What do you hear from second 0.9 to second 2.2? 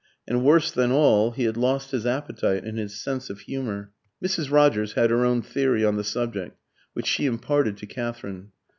all, he had lost his